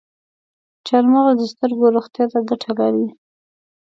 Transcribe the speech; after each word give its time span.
چارمغز 0.87 1.35
د 1.39 1.43
سترګو 1.53 1.85
روغتیا 1.95 2.25
ته 2.33 2.39
ګټه 2.49 2.71
لري. 2.79 3.07